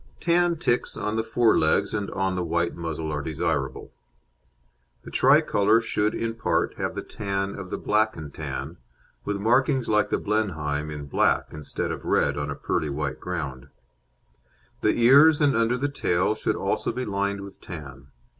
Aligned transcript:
Tan 0.19 0.55
ticks 0.57 0.97
on 0.97 1.15
the 1.15 1.21
fore 1.23 1.59
legs 1.59 1.93
and 1.93 2.09
on 2.09 2.35
the 2.35 2.41
white 2.43 2.73
muzzle 2.75 3.11
are 3.11 3.21
desirable. 3.21 3.91
The 5.03 5.11
Tricolour 5.11 5.79
should 5.79 6.15
in 6.15 6.33
part 6.33 6.73
have 6.77 6.95
the 6.95 7.03
tan 7.03 7.53
of 7.53 7.69
the 7.69 7.77
Black 7.77 8.17
and 8.17 8.33
Tan, 8.33 8.77
with 9.25 9.37
markings 9.37 9.87
like 9.87 10.09
the 10.09 10.17
Blenheim 10.17 10.89
in 10.89 11.05
black 11.05 11.49
instead 11.51 11.91
of 11.91 12.03
red 12.03 12.35
on 12.35 12.49
a 12.49 12.55
pearly 12.55 12.89
white 12.89 13.19
ground. 13.19 13.67
The 14.81 14.93
ears 14.99 15.39
and 15.39 15.55
under 15.55 15.77
the 15.77 15.87
tail 15.87 16.33
should 16.33 16.55
also 16.55 16.91
be 16.91 17.05
lined 17.05 17.41
with 17.41 17.61
tan. 17.61 18.07